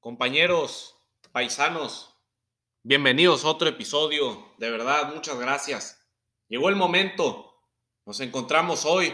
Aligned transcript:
Compañeros, 0.00 0.96
paisanos, 1.30 2.16
bienvenidos 2.82 3.44
a 3.44 3.48
otro 3.48 3.68
episodio. 3.68 4.46
De 4.56 4.70
verdad, 4.70 5.14
muchas 5.14 5.38
gracias. 5.38 6.08
Llegó 6.48 6.70
el 6.70 6.76
momento. 6.76 7.52
Nos 8.06 8.20
encontramos 8.20 8.86
hoy, 8.86 9.12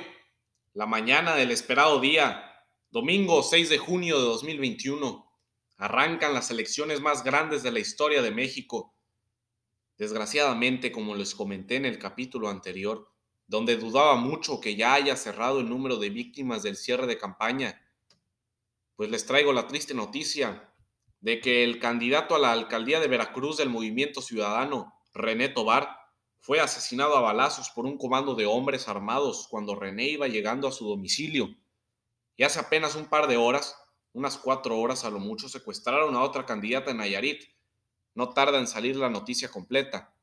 la 0.74 0.86
mañana 0.86 1.34
del 1.34 1.50
esperado 1.50 1.98
día, 1.98 2.64
domingo 2.90 3.42
6 3.42 3.68
de 3.68 3.78
junio 3.78 4.16
de 4.20 4.26
2021. 4.26 5.28
Arrancan 5.78 6.32
las 6.32 6.52
elecciones 6.52 7.00
más 7.00 7.24
grandes 7.24 7.64
de 7.64 7.72
la 7.72 7.80
historia 7.80 8.22
de 8.22 8.30
México. 8.30 8.94
Desgraciadamente, 9.98 10.92
como 10.92 11.16
les 11.16 11.34
comenté 11.34 11.74
en 11.74 11.86
el 11.86 11.98
capítulo 11.98 12.48
anterior, 12.48 13.10
donde 13.48 13.76
dudaba 13.76 14.14
mucho 14.14 14.60
que 14.60 14.76
ya 14.76 14.94
haya 14.94 15.16
cerrado 15.16 15.58
el 15.58 15.68
número 15.68 15.96
de 15.96 16.10
víctimas 16.10 16.62
del 16.62 16.76
cierre 16.76 17.08
de 17.08 17.18
campaña, 17.18 17.82
pues 18.94 19.10
les 19.10 19.26
traigo 19.26 19.52
la 19.52 19.66
triste 19.66 19.92
noticia 19.92 20.72
de 21.20 21.40
que 21.40 21.64
el 21.64 21.78
candidato 21.78 22.34
a 22.34 22.38
la 22.38 22.52
alcaldía 22.52 23.00
de 23.00 23.08
Veracruz 23.08 23.56
del 23.56 23.68
Movimiento 23.68 24.22
Ciudadano, 24.22 24.92
René 25.12 25.48
Tobar, 25.48 25.96
fue 26.40 26.60
asesinado 26.60 27.16
a 27.16 27.20
balazos 27.20 27.70
por 27.70 27.86
un 27.86 27.98
comando 27.98 28.34
de 28.34 28.46
hombres 28.46 28.86
armados 28.86 29.48
cuando 29.50 29.74
René 29.74 30.04
iba 30.04 30.28
llegando 30.28 30.68
a 30.68 30.72
su 30.72 30.88
domicilio. 30.88 31.48
Y 32.36 32.44
hace 32.44 32.60
apenas 32.60 32.94
un 32.94 33.06
par 33.06 33.26
de 33.26 33.36
horas, 33.36 33.76
unas 34.12 34.38
cuatro 34.38 34.78
horas 34.78 35.04
a 35.04 35.10
lo 35.10 35.18
mucho, 35.18 35.48
secuestraron 35.48 36.14
a 36.14 36.22
otra 36.22 36.46
candidata 36.46 36.92
en 36.92 36.98
Nayarit. 36.98 37.42
No 38.14 38.30
tarda 38.30 38.58
en 38.58 38.68
salir 38.68 38.94
la 38.94 39.10
noticia 39.10 39.50
completa. 39.50 40.14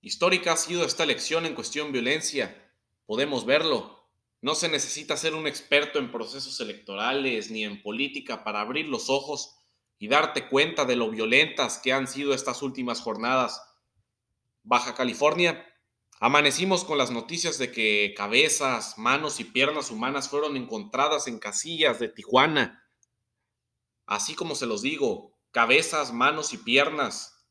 Histórica 0.00 0.54
ha 0.54 0.56
sido 0.56 0.84
esta 0.84 1.02
elección 1.02 1.44
en 1.44 1.54
cuestión 1.54 1.92
violencia. 1.92 2.72
Podemos 3.04 3.44
verlo. 3.44 3.99
No 4.42 4.54
se 4.54 4.68
necesita 4.68 5.16
ser 5.16 5.34
un 5.34 5.46
experto 5.46 5.98
en 5.98 6.10
procesos 6.10 6.60
electorales 6.60 7.50
ni 7.50 7.64
en 7.64 7.82
política 7.82 8.42
para 8.42 8.60
abrir 8.60 8.88
los 8.88 9.10
ojos 9.10 9.56
y 9.98 10.08
darte 10.08 10.48
cuenta 10.48 10.86
de 10.86 10.96
lo 10.96 11.10
violentas 11.10 11.78
que 11.78 11.92
han 11.92 12.08
sido 12.08 12.32
estas 12.32 12.62
últimas 12.62 13.02
jornadas. 13.02 13.62
Baja 14.62 14.94
California, 14.94 15.66
amanecimos 16.20 16.84
con 16.84 16.96
las 16.96 17.10
noticias 17.10 17.58
de 17.58 17.70
que 17.70 18.14
cabezas, 18.16 18.96
manos 18.96 19.40
y 19.40 19.44
piernas 19.44 19.90
humanas 19.90 20.30
fueron 20.30 20.56
encontradas 20.56 21.28
en 21.28 21.38
casillas 21.38 21.98
de 21.98 22.08
Tijuana. 22.08 22.82
Así 24.06 24.34
como 24.34 24.54
se 24.54 24.66
los 24.66 24.80
digo, 24.80 25.36
cabezas, 25.50 26.14
manos 26.14 26.54
y 26.54 26.56
piernas. 26.56 27.46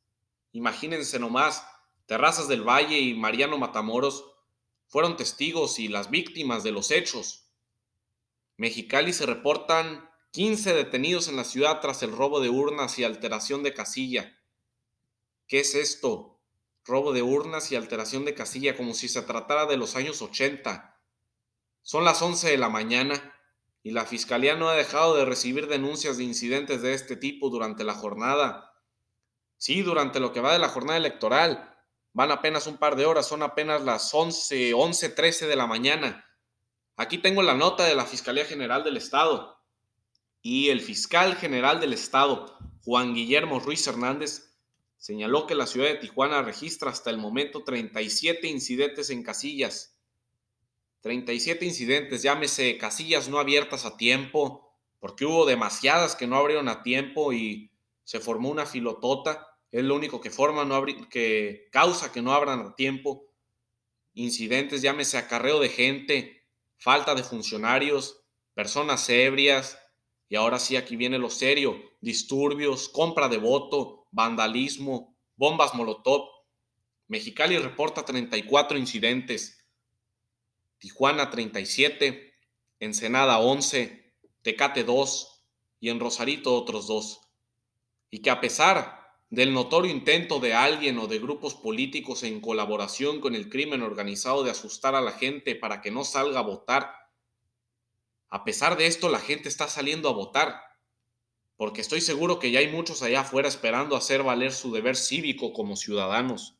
Imagínense 0.51 1.19
nomás, 1.19 1.63
Terrazas 2.09 2.47
del 2.47 2.67
Valle 2.67 2.97
y 2.97 3.13
Mariano 3.13 3.59
Matamoros 3.59 4.25
fueron 4.89 5.15
testigos 5.15 5.79
y 5.79 5.87
las 5.87 6.09
víctimas 6.09 6.63
de 6.63 6.71
los 6.71 6.91
hechos. 6.91 7.47
Mexicali 8.57 9.13
se 9.13 9.25
reportan 9.25 10.09
15 10.31 10.73
detenidos 10.73 11.27
en 11.27 11.37
la 11.37 11.43
ciudad 11.43 11.79
tras 11.79 12.03
el 12.03 12.11
robo 12.11 12.39
de 12.39 12.49
urnas 12.49 12.99
y 12.99 13.03
alteración 13.03 13.63
de 13.63 13.73
casilla. 13.73 14.37
¿Qué 15.47 15.61
es 15.61 15.75
esto? 15.75 16.41
Robo 16.83 17.13
de 17.13 17.21
urnas 17.21 17.71
y 17.71 17.75
alteración 17.75 18.25
de 18.25 18.33
casilla 18.33 18.75
como 18.75 18.93
si 18.93 19.07
se 19.07 19.21
tratara 19.21 19.67
de 19.67 19.77
los 19.77 19.95
años 19.95 20.21
80. 20.21 20.99
Son 21.83 22.03
las 22.03 22.21
11 22.21 22.49
de 22.49 22.57
la 22.57 22.69
mañana 22.69 23.35
y 23.83 23.91
la 23.91 24.05
Fiscalía 24.05 24.55
no 24.55 24.69
ha 24.69 24.75
dejado 24.75 25.15
de 25.15 25.25
recibir 25.25 25.67
denuncias 25.67 26.17
de 26.17 26.23
incidentes 26.23 26.81
de 26.81 26.93
este 26.93 27.15
tipo 27.15 27.49
durante 27.49 27.83
la 27.83 27.93
jornada. 27.93 28.73
Sí, 29.57 29.83
durante 29.83 30.19
lo 30.19 30.33
que 30.33 30.41
va 30.41 30.53
de 30.53 30.59
la 30.59 30.69
jornada 30.69 30.97
electoral, 30.97 31.78
Van 32.13 32.31
apenas 32.31 32.67
un 32.67 32.77
par 32.77 32.95
de 32.95 33.05
horas, 33.05 33.27
son 33.27 33.43
apenas 33.43 33.83
las 33.83 34.13
11, 34.13 34.73
11, 34.73 35.09
13 35.09 35.47
de 35.47 35.55
la 35.55 35.67
mañana. 35.67 36.25
Aquí 36.95 37.17
tengo 37.17 37.41
la 37.43 37.53
nota 37.53 37.85
de 37.85 37.95
la 37.95 38.05
Fiscalía 38.05 38.45
General 38.45 38.83
del 38.83 38.97
Estado. 38.97 39.57
Y 40.41 40.69
el 40.69 40.81
fiscal 40.81 41.35
general 41.35 41.79
del 41.79 41.93
Estado, 41.93 42.57
Juan 42.83 43.13
Guillermo 43.13 43.59
Ruiz 43.59 43.85
Hernández, 43.87 44.55
señaló 44.97 45.47
que 45.47 45.55
la 45.55 45.67
ciudad 45.67 45.87
de 45.87 45.95
Tijuana 45.95 46.41
registra 46.41 46.91
hasta 46.91 47.09
el 47.09 47.17
momento 47.17 47.63
37 47.63 48.47
incidentes 48.47 49.09
en 49.09 49.23
casillas. 49.23 49.97
37 51.01 51.65
incidentes, 51.65 52.21
llámese 52.21 52.77
casillas 52.77 53.29
no 53.29 53.39
abiertas 53.39 53.85
a 53.85 53.95
tiempo, 53.95 54.73
porque 54.99 55.25
hubo 55.25 55.45
demasiadas 55.45 56.15
que 56.15 56.27
no 56.27 56.35
abrieron 56.35 56.67
a 56.67 56.83
tiempo 56.83 57.31
y 57.31 57.71
se 58.03 58.19
formó 58.19 58.49
una 58.49 58.65
filotota 58.65 59.48
es 59.71 59.83
lo 59.83 59.95
único 59.95 60.19
que 60.19 60.31
forma, 60.31 60.65
no 60.65 60.83
que 61.09 61.67
causa 61.71 62.11
que 62.11 62.21
no 62.21 62.33
abran 62.33 62.59
a 62.61 62.75
tiempo. 62.75 63.27
Incidentes, 64.13 64.81
llámese 64.81 65.17
acarreo 65.17 65.59
de 65.59 65.69
gente, 65.69 66.47
falta 66.77 67.13
de 67.13 67.23
funcionarios, 67.23 68.23
personas 68.53 69.07
ebrias, 69.09 69.77
y 70.27 70.35
ahora 70.35 70.59
sí 70.59 70.75
aquí 70.75 70.95
viene 70.95 71.17
lo 71.17 71.29
serio, 71.29 71.81
disturbios, 72.01 72.89
compra 72.89 73.29
de 73.29 73.37
voto, 73.37 74.07
vandalismo, 74.11 75.17
bombas 75.35 75.73
molotov. 75.73 76.29
Mexicali 77.07 77.57
reporta 77.57 78.05
34 78.05 78.77
incidentes, 78.77 79.65
Tijuana 80.77 81.29
37, 81.29 82.33
Ensenada 82.79 83.39
11, 83.39 84.15
Tecate 84.41 84.83
2 84.83 85.43
y 85.79 85.89
en 85.89 85.99
Rosarito 85.99 86.55
otros 86.55 86.87
dos. 86.87 87.19
Y 88.09 88.21
que 88.21 88.29
a 88.29 88.39
pesar 88.39 88.98
del 89.29 89.53
notorio 89.53 89.91
intento 89.91 90.39
de 90.39 90.53
alguien 90.53 90.97
o 90.97 91.07
de 91.07 91.19
grupos 91.19 91.53
políticos 91.53 92.23
en 92.23 92.41
colaboración 92.41 93.21
con 93.21 93.35
el 93.35 93.49
crimen 93.49 93.83
organizado 93.83 94.43
de 94.43 94.51
asustar 94.51 94.95
a 94.95 95.01
la 95.01 95.11
gente 95.11 95.55
para 95.55 95.81
que 95.81 95.91
no 95.91 96.03
salga 96.03 96.39
a 96.39 96.43
votar. 96.43 96.93
A 98.29 98.43
pesar 98.43 98.77
de 98.77 98.87
esto, 98.87 99.09
la 99.09 99.19
gente 99.19 99.49
está 99.49 99.67
saliendo 99.67 100.09
a 100.09 100.13
votar, 100.13 100.59
porque 101.57 101.81
estoy 101.81 102.01
seguro 102.01 102.39
que 102.39 102.51
ya 102.51 102.59
hay 102.59 102.69
muchos 102.69 103.03
allá 103.03 103.21
afuera 103.21 103.47
esperando 103.47 103.95
hacer 103.95 104.23
valer 104.23 104.51
su 104.51 104.71
deber 104.71 104.95
cívico 104.95 105.53
como 105.53 105.75
ciudadanos. 105.75 106.57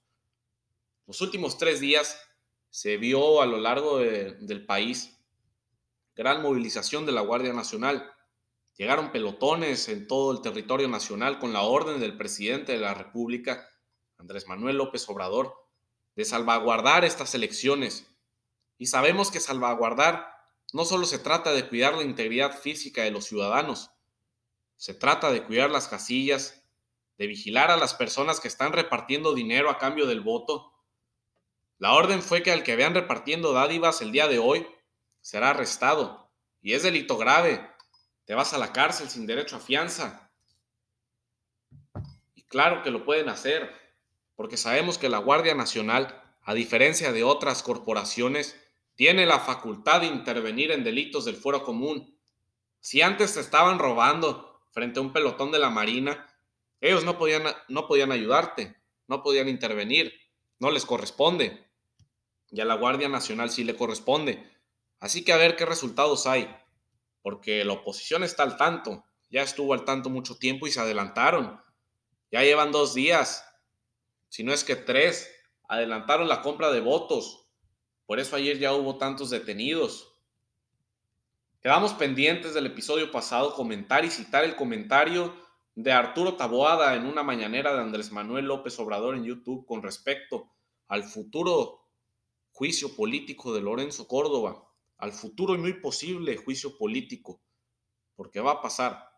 Los 1.08 1.22
últimos 1.22 1.58
tres 1.58 1.80
días 1.80 2.22
se 2.70 2.98
vio 2.98 3.42
a 3.42 3.46
lo 3.46 3.58
largo 3.58 3.98
del 3.98 4.66
país 4.66 5.20
gran 6.20 6.42
movilización 6.42 7.06
de 7.06 7.14
la 7.14 7.22
Guardia 7.22 7.54
Nacional 7.54 8.12
Llegaron 8.80 9.12
pelotones 9.12 9.90
en 9.90 10.08
todo 10.08 10.32
el 10.32 10.42
territorio 10.42 10.88
nacional 10.88 11.38
con 11.38 11.52
la 11.52 11.64
orden 11.64 12.00
del 12.00 12.16
presidente 12.16 12.72
de 12.72 12.78
la 12.78 12.94
República, 12.94 13.68
Andrés 14.18 14.48
Manuel 14.48 14.78
López 14.78 15.10
Obrador, 15.10 15.54
de 16.16 16.24
salvaguardar 16.24 17.04
estas 17.04 17.36
elecciones. 17.36 18.10
Y 18.78 18.86
sabemos 18.86 19.32
que 19.32 19.42
salvaguardar 19.42 20.32
no 20.72 20.86
solo 20.86 21.06
se 21.06 21.20
trata 21.20 21.52
de 21.52 21.68
cuidar 21.68 21.96
la 21.96 22.04
integridad 22.04 22.58
física 22.58 23.04
de 23.04 23.12
los 23.12 23.26
ciudadanos, 23.26 23.92
se 24.78 24.94
trata 24.94 25.30
de 25.30 25.44
cuidar 25.44 25.70
las 25.70 25.90
casillas, 25.90 26.64
de 27.18 27.28
vigilar 27.28 27.72
a 27.72 27.76
las 27.76 27.94
personas 27.94 28.40
que 28.40 28.48
están 28.48 28.72
repartiendo 28.72 29.34
dinero 29.34 29.70
a 29.70 29.78
cambio 29.78 30.06
del 30.06 30.22
voto. 30.22 30.72
La 31.80 31.92
orden 31.96 32.22
fue 32.22 32.44
que 32.44 32.54
al 32.54 32.64
que 32.64 32.78
vean 32.78 32.94
repartiendo 32.94 33.52
dádivas 33.52 34.02
el 34.02 34.14
día 34.14 34.30
de 34.30 34.40
hoy 34.40 34.66
será 35.20 35.50
arrestado, 35.50 36.32
y 36.62 36.76
es 36.76 36.84
delito 36.84 37.18
grave, 37.18 37.70
te 38.30 38.36
vas 38.36 38.54
a 38.54 38.60
la 38.60 38.72
cárcel 38.72 39.10
sin 39.10 39.26
derecho 39.26 39.56
a 39.56 39.60
fianza. 39.60 40.30
Y 42.36 42.44
claro 42.44 42.84
que 42.84 42.92
lo 42.92 43.04
pueden 43.04 43.28
hacer, 43.28 43.74
porque 44.36 44.56
sabemos 44.56 45.00
que 45.00 45.10
la 45.10 45.18
Guardia 45.18 45.56
Nacional, 45.56 46.22
a 46.44 46.54
diferencia 46.54 47.12
de 47.12 47.24
otras 47.24 47.64
corporaciones, 47.64 48.56
tiene 48.94 49.26
la 49.26 49.40
facultad 49.40 50.02
de 50.02 50.06
intervenir 50.06 50.70
en 50.70 50.84
delitos 50.84 51.26
del 51.26 51.38
fuero 51.38 51.64
común. 51.64 52.20
Si 52.80 53.02
antes 53.02 53.34
te 53.34 53.40
estaban 53.40 53.80
robando 53.80 54.62
frente 54.70 55.00
a 55.00 55.02
un 55.02 55.12
pelotón 55.12 55.52
de 55.52 55.58
la 55.58 55.72
Marina, 55.72 56.28
ellos 56.82 57.04
no 57.04 57.18
podían, 57.18 57.46
no 57.68 57.88
podían 57.88 58.12
ayudarte, 58.12 58.80
no 59.08 59.24
podían 59.24 59.50
intervenir, 59.50 60.14
no 60.60 60.70
les 60.70 60.86
corresponde. 60.86 61.66
Y 62.52 62.62
a 62.62 62.66
la 62.66 62.76
Guardia 62.76 63.10
Nacional 63.10 63.50
sí 63.50 63.64
le 63.64 63.76
corresponde. 63.76 64.48
Así 65.00 65.26
que 65.26 65.34
a 65.34 65.38
ver 65.38 65.56
qué 65.56 65.66
resultados 65.66 66.28
hay 66.28 66.48
porque 67.22 67.64
la 67.66 67.74
oposición 67.74 68.24
está 68.24 68.44
al 68.44 68.58
tanto, 68.58 69.06
ya 69.30 69.42
estuvo 69.42 69.74
al 69.74 69.86
tanto 69.86 70.10
mucho 70.10 70.38
tiempo 70.38 70.68
y 70.68 70.72
se 70.72 70.80
adelantaron. 70.80 71.60
Ya 72.32 72.44
llevan 72.44 72.72
dos 72.72 72.94
días, 72.94 73.44
si 74.28 74.44
no 74.44 74.54
es 74.54 74.64
que 74.64 74.76
tres, 74.76 75.30
adelantaron 75.68 76.28
la 76.28 76.42
compra 76.42 76.72
de 76.72 76.80
votos. 76.80 77.48
Por 78.06 78.20
eso 78.20 78.36
ayer 78.36 78.58
ya 78.58 78.74
hubo 78.74 78.98
tantos 78.98 79.30
detenidos. 79.30 80.16
Quedamos 81.62 81.94
pendientes 81.94 82.54
del 82.54 82.68
episodio 82.68 83.12
pasado 83.12 83.54
comentar 83.54 84.06
y 84.06 84.10
citar 84.10 84.44
el 84.44 84.56
comentario 84.56 85.36
de 85.76 85.92
Arturo 85.92 86.36
Taboada 86.36 86.96
en 86.96 87.06
una 87.06 87.24
mañanera 87.24 87.74
de 87.74 87.82
Andrés 87.82 88.12
Manuel 88.12 88.46
López 88.46 88.80
Obrador 88.80 89.16
en 89.16 89.26
YouTube 89.26 89.66
con 89.66 89.84
respecto 89.84 90.52
al 90.88 91.04
futuro 91.04 91.88
juicio 92.52 92.96
político 92.96 93.54
de 93.54 93.62
Lorenzo 93.62 94.08
Córdoba 94.08 94.69
al 95.00 95.14
futuro 95.14 95.56
y 95.56 95.58
muy 95.58 95.74
posible 95.74 96.38
juicio 96.38 96.78
político, 96.78 97.42
porque 98.16 98.40
va 98.40 98.52
a 98.52 98.62
pasar. 98.62 99.10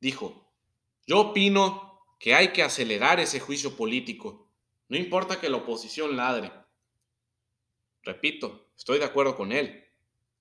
Dijo, 0.00 0.52
yo 1.06 1.20
opino 1.20 2.00
que 2.18 2.34
hay 2.34 2.52
que 2.52 2.62
acelerar 2.62 3.20
ese 3.20 3.40
juicio 3.40 3.76
político, 3.76 4.50
no 4.88 4.98
importa 4.98 5.40
que 5.40 5.48
la 5.48 5.56
oposición 5.56 6.16
ladre. 6.16 6.52
Repito, 8.02 8.68
estoy 8.76 8.98
de 8.98 9.06
acuerdo 9.06 9.36
con 9.36 9.52
él. 9.52 9.84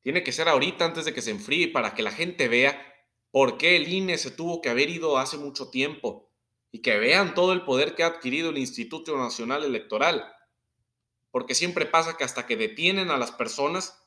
Tiene 0.02 0.24
que 0.24 0.34
ser 0.34 0.50
ahorita 0.50 0.84
antes 0.84 1.06
de 1.06 1.14
que 1.14 1.22
se 1.22 1.32
enfríe 1.32 1.70
para 1.70 1.94
que 1.96 2.04
la 2.04 2.12
gente 2.12 2.50
vea 2.50 2.94
por 3.32 3.58
qué 3.58 3.78
el 3.78 3.92
INE 3.92 4.18
se 4.18 4.32
tuvo 4.32 4.62
que 4.62 4.70
haber 4.70 4.90
ido 4.90 5.18
hace 5.18 5.38
mucho 5.38 5.70
tiempo 5.70 6.30
y 6.72 6.82
que 6.82 6.98
vean 6.98 7.34
todo 7.34 7.54
el 7.54 7.64
poder 7.64 7.96
que 7.96 8.04
ha 8.04 8.08
adquirido 8.08 8.50
el 8.50 8.58
Instituto 8.58 9.18
Nacional 9.18 9.64
Electoral. 9.64 10.26
Porque 11.32 11.56
siempre 11.56 11.86
pasa 11.86 12.18
que 12.18 12.26
hasta 12.26 12.46
que 12.46 12.58
detienen 12.58 13.12
a 13.12 13.18
las 13.18 13.32
personas, 13.32 14.03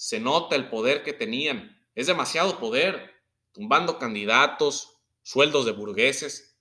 se 0.00 0.18
nota 0.18 0.56
el 0.56 0.70
poder 0.70 1.02
que 1.02 1.12
tenían. 1.12 1.78
Es 1.94 2.06
demasiado 2.06 2.58
poder, 2.58 3.22
tumbando 3.52 3.98
candidatos, 3.98 4.98
sueldos 5.20 5.66
de 5.66 5.72
burgueses. 5.72 6.58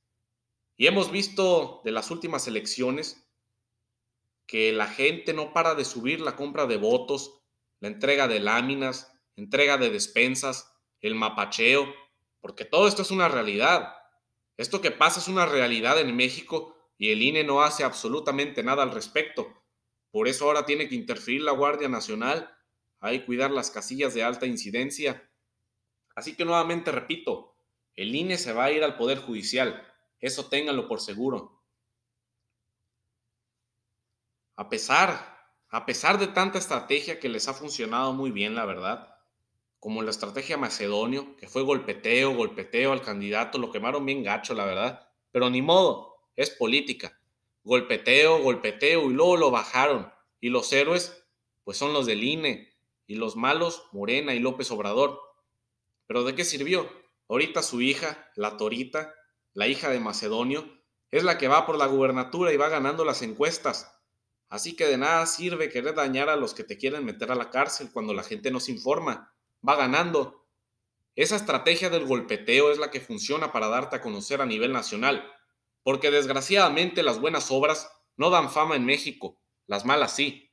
Y 0.75 0.87
hemos 0.87 1.09
visto 1.09 1.79
de 1.85 1.93
las 1.93 2.11
últimas 2.11 2.49
elecciones 2.49 3.25
que 4.45 4.73
la 4.73 4.87
gente 4.87 5.33
no 5.33 5.53
para 5.53 5.73
de 5.73 5.85
subir 5.85 6.19
la 6.19 6.35
compra 6.35 6.65
de 6.65 6.75
votos, 6.75 7.39
la 7.79 7.87
entrega 7.87 8.27
de 8.27 8.41
láminas, 8.41 9.09
entrega 9.37 9.77
de 9.77 9.89
despensas, 9.89 10.73
el 10.99 11.15
mapacheo, 11.15 11.87
porque 12.41 12.65
todo 12.65 12.89
esto 12.89 13.03
es 13.03 13.11
una 13.11 13.29
realidad. 13.29 13.93
Esto 14.57 14.81
que 14.81 14.91
pasa 14.91 15.21
es 15.21 15.29
una 15.29 15.45
realidad 15.45 15.97
en 15.97 16.13
México 16.13 16.75
y 16.97 17.13
el 17.13 17.21
INE 17.21 17.45
no 17.45 17.61
hace 17.61 17.85
absolutamente 17.85 18.63
nada 18.63 18.83
al 18.83 18.91
respecto. 18.91 19.47
Por 20.11 20.27
eso 20.27 20.43
ahora 20.43 20.65
tiene 20.65 20.89
que 20.89 20.95
interferir 20.95 21.43
la 21.43 21.53
Guardia 21.53 21.87
Nacional, 21.87 22.53
ahí 22.99 23.25
cuidar 23.25 23.51
las 23.51 23.71
casillas 23.71 24.13
de 24.13 24.23
alta 24.23 24.45
incidencia. 24.45 25.29
Así 26.15 26.35
que 26.35 26.45
nuevamente 26.45 26.91
repito, 26.91 27.55
el 27.95 28.15
INE 28.15 28.37
se 28.37 28.53
va 28.53 28.65
a 28.65 28.71
ir 28.71 28.83
al 28.83 28.97
Poder 28.97 29.19
Judicial, 29.19 29.85
eso 30.19 30.47
ténganlo 30.47 30.87
por 30.87 30.99
seguro. 30.99 31.63
A 34.55 34.67
pesar, 34.67 35.37
a 35.69 35.85
pesar 35.85 36.17
de 36.17 36.27
tanta 36.27 36.57
estrategia 36.57 37.19
que 37.19 37.29
les 37.29 37.47
ha 37.47 37.53
funcionado 37.53 38.13
muy 38.13 38.31
bien, 38.31 38.55
la 38.55 38.65
verdad, 38.65 39.15
como 39.79 40.01
la 40.01 40.09
estrategia 40.09 40.57
macedonio, 40.57 41.37
que 41.37 41.47
fue 41.47 41.61
golpeteo, 41.61 42.35
golpeteo 42.35 42.91
al 42.91 43.01
candidato, 43.01 43.57
lo 43.57 43.71
quemaron 43.71 44.05
bien 44.05 44.23
gacho, 44.23 44.53
la 44.53 44.65
verdad, 44.65 45.07
pero 45.31 45.49
ni 45.49 45.61
modo, 45.61 46.15
es 46.35 46.49
política. 46.49 47.17
Golpeteo, 47.63 48.41
golpeteo 48.41 49.09
y 49.09 49.13
luego 49.13 49.37
lo 49.37 49.51
bajaron. 49.51 50.11
Y 50.41 50.49
los 50.49 50.71
héroes, 50.73 51.25
pues 51.63 51.77
son 51.77 51.93
los 51.93 52.05
del 52.05 52.23
INE, 52.23 52.68
y 53.09 53.15
los 53.15 53.35
malos, 53.35 53.85
Morena 53.91 54.35
y 54.35 54.39
López 54.39 54.69
Obrador. 54.69 55.19
Pero 56.05 56.23
¿de 56.23 56.35
qué 56.35 56.45
sirvió? 56.45 56.87
Ahorita 57.27 57.63
su 57.63 57.81
hija, 57.81 58.29
la 58.35 58.55
Torita, 58.55 59.15
la 59.55 59.67
hija 59.67 59.89
de 59.89 59.99
Macedonio, 59.99 60.79
es 61.09 61.23
la 61.23 61.39
que 61.39 61.47
va 61.47 61.65
por 61.65 61.75
la 61.75 61.87
gubernatura 61.87 62.53
y 62.53 62.57
va 62.57 62.69
ganando 62.69 63.03
las 63.03 63.23
encuestas. 63.23 63.91
Así 64.47 64.75
que 64.75 64.85
de 64.85 64.99
nada 64.99 65.25
sirve 65.25 65.71
querer 65.71 65.95
dañar 65.95 66.29
a 66.29 66.35
los 66.35 66.53
que 66.53 66.63
te 66.63 66.77
quieren 66.77 67.03
meter 67.03 67.31
a 67.31 67.35
la 67.35 67.49
cárcel 67.49 67.89
cuando 67.91 68.13
la 68.13 68.21
gente 68.21 68.51
no 68.51 68.59
se 68.59 68.73
informa. 68.73 69.33
Va 69.67 69.75
ganando. 69.75 70.45
Esa 71.15 71.35
estrategia 71.35 71.89
del 71.89 72.05
golpeteo 72.05 72.71
es 72.71 72.77
la 72.77 72.91
que 72.91 73.01
funciona 73.01 73.51
para 73.51 73.69
darte 73.69 73.95
a 73.95 74.01
conocer 74.03 74.39
a 74.39 74.45
nivel 74.45 74.71
nacional, 74.71 75.27
porque 75.81 76.11
desgraciadamente 76.11 77.01
las 77.01 77.19
buenas 77.19 77.49
obras 77.49 77.91
no 78.17 78.29
dan 78.29 78.51
fama 78.51 78.75
en 78.75 78.85
México, 78.85 79.41
las 79.65 79.83
malas 79.83 80.15
sí. 80.15 80.51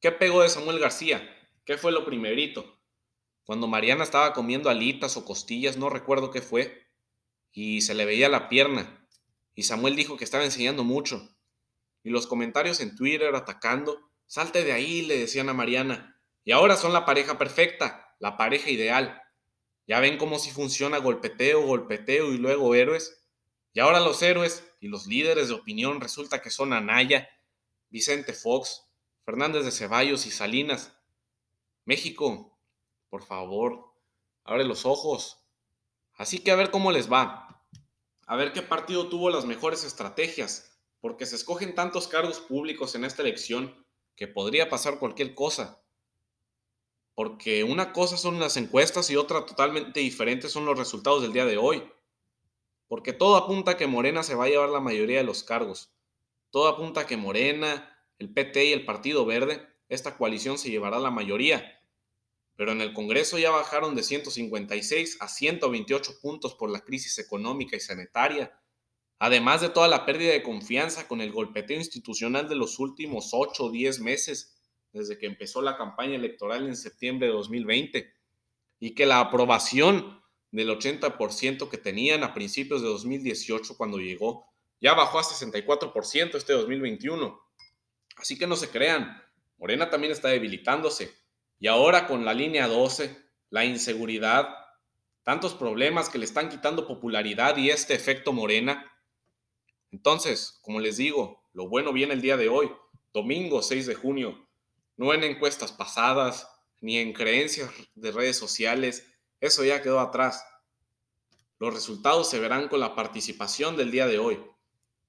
¿Qué 0.00 0.10
pegó 0.10 0.42
de 0.42 0.48
Samuel 0.48 0.80
García? 0.80 1.35
¿Qué 1.66 1.76
fue 1.76 1.90
lo 1.90 2.04
primerito? 2.04 2.80
Cuando 3.44 3.66
Mariana 3.66 4.04
estaba 4.04 4.32
comiendo 4.32 4.70
alitas 4.70 5.16
o 5.16 5.24
costillas, 5.24 5.76
no 5.76 5.90
recuerdo 5.90 6.30
qué 6.30 6.40
fue, 6.40 6.86
y 7.50 7.80
se 7.80 7.94
le 7.94 8.04
veía 8.04 8.28
la 8.28 8.48
pierna, 8.48 9.04
y 9.52 9.64
Samuel 9.64 9.96
dijo 9.96 10.16
que 10.16 10.22
estaba 10.22 10.44
enseñando 10.44 10.84
mucho, 10.84 11.36
y 12.04 12.10
los 12.10 12.28
comentarios 12.28 12.78
en 12.78 12.94
Twitter 12.94 13.34
atacando. 13.34 14.12
Salte 14.26 14.62
de 14.62 14.72
ahí, 14.72 15.02
le 15.02 15.18
decían 15.18 15.48
a 15.48 15.54
Mariana. 15.54 16.20
Y 16.44 16.52
ahora 16.52 16.76
son 16.76 16.92
la 16.92 17.04
pareja 17.04 17.36
perfecta, 17.36 18.14
la 18.20 18.36
pareja 18.36 18.70
ideal. 18.70 19.20
Ya 19.88 19.98
ven 19.98 20.18
cómo 20.18 20.38
si 20.38 20.52
funciona 20.52 20.98
golpeteo, 20.98 21.62
golpeteo 21.62 22.32
y 22.32 22.38
luego 22.38 22.76
héroes. 22.76 23.26
Y 23.72 23.80
ahora 23.80 23.98
los 23.98 24.22
héroes 24.22 24.64
y 24.78 24.86
los 24.86 25.08
líderes 25.08 25.48
de 25.48 25.54
opinión 25.54 26.00
resulta 26.00 26.40
que 26.40 26.50
son 26.50 26.72
Anaya, 26.72 27.28
Vicente 27.90 28.34
Fox, 28.34 28.84
Fernández 29.24 29.64
de 29.64 29.72
Ceballos 29.72 30.26
y 30.26 30.30
Salinas. 30.30 30.95
México, 31.86 32.58
por 33.08 33.22
favor, 33.22 33.94
abre 34.42 34.64
los 34.64 34.84
ojos. 34.84 35.38
Así 36.14 36.40
que 36.40 36.50
a 36.50 36.56
ver 36.56 36.72
cómo 36.72 36.90
les 36.90 37.10
va. 37.10 37.64
A 38.26 38.34
ver 38.34 38.52
qué 38.52 38.60
partido 38.60 39.08
tuvo 39.08 39.30
las 39.30 39.44
mejores 39.44 39.84
estrategias 39.84 40.76
porque 41.00 41.26
se 41.26 41.36
escogen 41.36 41.76
tantos 41.76 42.08
cargos 42.08 42.40
públicos 42.40 42.96
en 42.96 43.04
esta 43.04 43.22
elección 43.22 43.86
que 44.16 44.26
podría 44.26 44.68
pasar 44.68 44.98
cualquier 44.98 45.36
cosa. 45.36 45.80
Porque 47.14 47.62
una 47.62 47.92
cosa 47.92 48.16
son 48.16 48.40
las 48.40 48.56
encuestas 48.56 49.08
y 49.10 49.16
otra 49.16 49.46
totalmente 49.46 50.00
diferente 50.00 50.48
son 50.48 50.66
los 50.66 50.76
resultados 50.76 51.22
del 51.22 51.32
día 51.32 51.46
de 51.46 51.56
hoy. 51.56 51.88
Porque 52.88 53.12
todo 53.12 53.36
apunta 53.36 53.72
a 53.72 53.76
que 53.76 53.86
Morena 53.86 54.24
se 54.24 54.34
va 54.34 54.46
a 54.46 54.48
llevar 54.48 54.70
la 54.70 54.80
mayoría 54.80 55.18
de 55.18 55.24
los 55.24 55.44
cargos. 55.44 55.94
Todo 56.50 56.66
apunta 56.66 57.02
a 57.02 57.06
que 57.06 57.16
Morena, 57.16 57.96
el 58.18 58.34
PT 58.34 58.64
y 58.64 58.72
el 58.72 58.84
Partido 58.84 59.24
Verde, 59.24 59.64
esta 59.88 60.16
coalición 60.16 60.58
se 60.58 60.70
llevará 60.70 60.98
la 60.98 61.10
mayoría. 61.10 61.75
Pero 62.56 62.72
en 62.72 62.80
el 62.80 62.92
Congreso 62.92 63.38
ya 63.38 63.50
bajaron 63.50 63.94
de 63.94 64.02
156 64.02 65.18
a 65.20 65.28
128 65.28 66.20
puntos 66.20 66.54
por 66.54 66.70
la 66.70 66.80
crisis 66.80 67.18
económica 67.18 67.76
y 67.76 67.80
sanitaria 67.80 68.52
además 69.18 69.60
de 69.60 69.70
toda 69.70 69.88
la 69.88 70.04
pérdida 70.04 70.32
de 70.32 70.42
confianza 70.42 71.08
con 71.08 71.20
el 71.20 71.32
golpeteo 71.32 71.78
institucional 71.78 72.48
de 72.48 72.56
los 72.56 72.78
últimos 72.78 73.30
8 73.32 73.64
o 73.64 73.70
10 73.70 74.00
meses, 74.00 74.58
desde 74.92 75.18
que 75.18 75.26
empezó 75.26 75.62
la 75.62 75.76
campaña 75.76 76.16
electoral 76.16 76.66
en 76.66 76.76
septiembre 76.76 77.28
de 77.28 77.32
2020, 77.32 78.12
y 78.78 78.94
que 78.94 79.06
la 79.06 79.20
aprobación 79.20 80.22
del 80.50 80.68
80% 80.70 81.68
que 81.68 81.78
tenían 81.78 82.24
a 82.24 82.34
principios 82.34 82.82
de 82.82 82.88
2018 82.88 83.76
cuando 83.76 83.98
llegó, 83.98 84.46
ya 84.80 84.94
bajó 84.94 85.18
a 85.18 85.22
64% 85.22 86.34
este 86.34 86.52
2021. 86.52 87.40
Así 88.16 88.38
que 88.38 88.46
no 88.46 88.56
se 88.56 88.68
crean, 88.68 89.22
Morena 89.58 89.88
también 89.88 90.12
está 90.12 90.28
debilitándose. 90.28 91.14
Y 91.58 91.68
ahora 91.68 92.06
con 92.06 92.24
la 92.24 92.34
línea 92.34 92.68
12, 92.68 93.16
la 93.50 93.64
inseguridad, 93.64 94.48
tantos 95.22 95.54
problemas 95.54 96.08
que 96.08 96.18
le 96.18 96.24
están 96.24 96.48
quitando 96.48 96.86
popularidad 96.86 97.56
y 97.56 97.70
este 97.70 97.94
efecto 97.94 98.32
Morena, 98.32 98.92
entonces, 99.90 100.58
como 100.62 100.80
les 100.80 100.96
digo, 100.96 101.42
lo 101.52 101.68
bueno 101.68 101.92
viene 101.92 102.12
el 102.14 102.20
día 102.20 102.36
de 102.36 102.48
hoy, 102.48 102.70
domingo 103.12 103.62
6 103.62 103.86
de 103.86 103.94
junio, 103.94 104.46
no 104.96 105.14
en 105.14 105.24
encuestas 105.24 105.72
pasadas, 105.72 106.48
ni 106.80 106.98
en 106.98 107.12
creencias 107.12 107.70
de 107.94 108.12
redes 108.12 108.36
sociales, 108.36 109.06
eso 109.40 109.64
ya 109.64 109.82
quedó 109.82 110.00
atrás. 110.00 110.44
Los 111.58 111.72
resultados 111.72 112.28
se 112.28 112.38
verán 112.38 112.68
con 112.68 112.80
la 112.80 112.94
participación 112.94 113.76
del 113.76 113.90
día 113.90 114.06
de 114.06 114.18
hoy. 114.18 114.38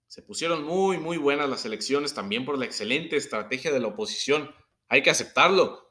Se 0.08 0.22
pusieron 0.22 0.64
muy, 0.64 0.98
muy 0.98 1.18
buenas 1.18 1.50
las 1.50 1.66
elecciones 1.66 2.14
también 2.14 2.46
por 2.46 2.58
la 2.58 2.66
excelente 2.66 3.18
estrategia 3.18 3.72
de 3.72 3.82
la 3.82 3.88
oposición. 3.88 4.50
Hay 4.88 5.04
que 5.04 5.10
aceptarlo, 5.10 5.87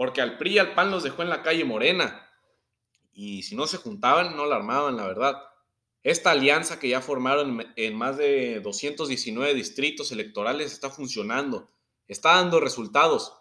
porque 0.00 0.22
al 0.22 0.38
PRI 0.38 0.54
y 0.54 0.58
al 0.58 0.72
PAN 0.72 0.90
los 0.90 1.02
dejó 1.02 1.20
en 1.20 1.28
la 1.28 1.42
calle 1.42 1.62
Morena. 1.62 2.26
Y 3.12 3.42
si 3.42 3.54
no 3.54 3.66
se 3.66 3.76
juntaban, 3.76 4.34
no 4.34 4.46
la 4.46 4.56
armaban, 4.56 4.96
la 4.96 5.06
verdad. 5.06 5.36
Esta 6.02 6.30
alianza 6.30 6.78
que 6.78 6.88
ya 6.88 7.02
formaron 7.02 7.70
en 7.76 7.94
más 7.98 8.16
de 8.16 8.60
219 8.60 9.52
distritos 9.52 10.10
electorales 10.10 10.72
está 10.72 10.88
funcionando, 10.88 11.68
está 12.08 12.36
dando 12.36 12.60
resultados, 12.60 13.34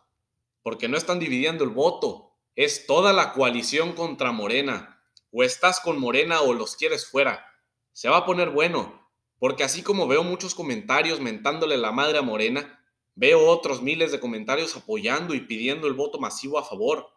porque 0.61 0.89
no 0.89 0.97
están 0.97 1.17
dividiendo 1.17 1.63
el 1.63 1.69
voto, 1.69 2.33
es 2.57 2.85
toda 2.85 3.13
la 3.13 3.31
coalición 3.31 3.93
contra 3.93 4.33
Morena. 4.33 5.01
O 5.31 5.43
estás 5.43 5.79
con 5.79 5.97
Morena 5.97 6.41
o 6.41 6.51
los 6.51 6.75
quieres 6.75 7.07
fuera. 7.07 7.55
Se 7.93 8.09
va 8.09 8.17
a 8.17 8.25
poner 8.25 8.49
bueno, 8.49 9.09
porque 9.37 9.63
así 9.63 9.81
como 9.81 10.09
veo 10.09 10.25
muchos 10.25 10.55
comentarios 10.55 11.21
mentándole 11.21 11.77
la 11.77 11.93
madre 11.93 12.17
a 12.17 12.21
Morena, 12.21 12.78
veo 13.19 13.45
otros 13.49 13.81
miles 13.81 14.13
de 14.13 14.19
comentarios 14.21 14.77
apoyando 14.77 15.33
y 15.33 15.41
pidiendo 15.41 15.88
el 15.88 15.93
voto 15.93 16.19
masivo 16.19 16.57
a 16.57 16.63
favor. 16.63 17.09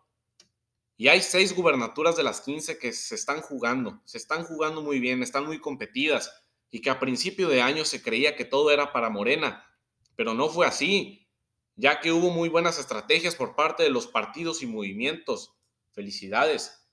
Y 0.96 1.06
hay 1.06 1.22
seis 1.22 1.54
gubernaturas 1.54 2.16
de 2.16 2.24
las 2.24 2.40
15 2.40 2.76
que 2.76 2.92
se 2.92 3.14
están 3.14 3.40
jugando, 3.40 4.02
se 4.04 4.18
están 4.18 4.42
jugando 4.42 4.82
muy 4.82 4.98
bien, 4.98 5.22
están 5.22 5.46
muy 5.46 5.60
competidas 5.60 6.32
y 6.72 6.80
que 6.80 6.90
a 6.90 6.98
principio 6.98 7.48
de 7.48 7.62
año 7.62 7.84
se 7.84 8.02
creía 8.02 8.34
que 8.34 8.44
todo 8.44 8.72
era 8.72 8.92
para 8.92 9.10
Morena, 9.10 9.64
pero 10.16 10.34
no 10.34 10.48
fue 10.48 10.66
así, 10.66 11.28
ya 11.76 12.00
que 12.00 12.10
hubo 12.10 12.30
muy 12.30 12.48
buenas 12.48 12.80
estrategias 12.80 13.36
por 13.36 13.54
parte 13.54 13.84
de 13.84 13.90
los 13.90 14.08
partidos 14.08 14.60
y 14.64 14.66
movimientos. 14.66 15.54
Felicidades. 15.92 16.90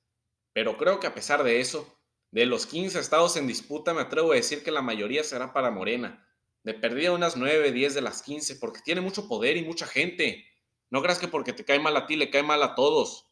Pero 0.54 0.78
creo 0.78 1.00
que 1.00 1.08
a 1.08 1.16
pesar 1.16 1.44
de 1.44 1.62
eso, 1.62 2.00
de 2.30 2.46
los 2.46 2.68
15 2.68 3.00
estados 3.00 3.38
en 3.38 3.48
disputa, 3.48 3.92
me 3.92 4.01
atrevo 4.01 4.34
a 4.34 4.36
decir 4.36 4.63
que 4.63 4.72
la 4.72 4.84
mayoría 4.84 5.24
será 5.24 5.51
para 5.51 5.72
Morena. 5.72 6.29
De 6.63 6.74
perdida 6.74 7.13
unas 7.13 7.38
9, 7.38 7.72
10 7.72 7.94
de 7.94 8.01
las 8.01 8.22
15, 8.22 8.58
porque 8.58 8.82
tiene 8.84 9.01
mucho 9.01 9.28
poder 9.28 9.58
y 9.58 9.63
mucha 9.63 9.88
gente. 9.88 10.46
No 10.89 11.01
creas 11.01 11.20
que 11.20 11.28
porque 11.28 11.54
te 11.54 11.66
cae 11.66 11.80
mal 11.80 11.96
a 11.96 12.06
ti, 12.06 12.16
le 12.16 12.30
cae 12.30 12.44
mal 12.44 12.62
a 12.63 12.75
todos. 12.75 13.28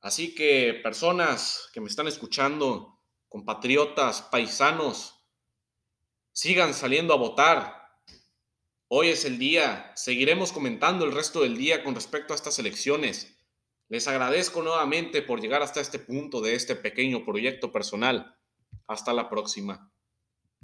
Así 0.00 0.34
que 0.34 0.80
personas 0.82 1.68
que 1.72 1.80
me 1.80 1.88
están 1.88 2.06
escuchando, 2.06 3.00
compatriotas, 3.28 4.22
paisanos, 4.22 5.26
sigan 6.32 6.74
saliendo 6.74 7.14
a 7.14 7.18
votar. 7.18 7.88
Hoy 8.88 9.08
es 9.08 9.24
el 9.24 9.38
día, 9.38 9.92
seguiremos 9.96 10.52
comentando 10.52 11.04
el 11.04 11.12
resto 11.12 11.40
del 11.40 11.56
día 11.56 11.82
con 11.82 11.94
respecto 11.94 12.32
a 12.32 12.36
estas 12.36 12.58
elecciones. 12.58 13.36
Les 13.88 14.06
agradezco 14.06 14.62
nuevamente 14.62 15.22
por 15.22 15.40
llegar 15.40 15.62
hasta 15.62 15.80
este 15.80 15.98
punto 15.98 16.40
de 16.40 16.54
este 16.54 16.76
pequeño 16.76 17.24
proyecto 17.24 17.72
personal. 17.72 18.36
Hasta 18.86 19.12
la 19.12 19.28
próxima. 19.28 19.92